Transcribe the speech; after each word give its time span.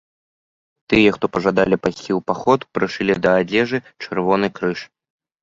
Тыя, 0.93 1.09
хто 1.17 1.25
пажадалі 1.35 1.77
пайсці 1.83 2.01
ў 2.15 2.19
паход, 2.31 2.59
прышылі 2.79 3.19
да 3.27 3.35
адзежы 3.43 3.77
чырвоны 4.03 4.47
крыж. 4.59 4.79